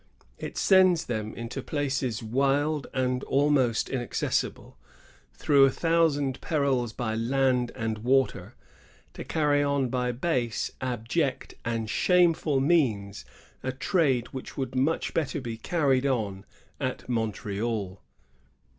It 0.39 0.57
sends 0.57 1.05
them 1.05 1.35
into 1.35 1.61
places 1.61 2.23
wild 2.23 2.87
and 2.91 3.23
almost 3.25 3.87
inaccessible, 3.87 4.75
through 5.35 5.65
a 5.65 5.69
thou 5.69 6.07
sand 6.09 6.41
perils 6.41 6.91
by 6.91 7.13
land 7.13 7.71
and 7.75 7.99
water, 7.99 8.55
to 9.13 9.23
cany 9.23 9.61
on 9.61 9.89
by 9.89 10.11
base, 10.11 10.71
abject, 10.81 11.53
and 11.63 11.87
shameful 11.87 12.59
means 12.59 13.25
a 13.61 13.71
trade 13.71 14.29
which 14.29 14.57
would 14.57 14.73
much 14.73 15.13
better 15.13 15.39
be 15.39 15.55
carried 15.55 16.07
on 16.07 16.45
at 16.79 17.07
Montreal." 17.07 18.01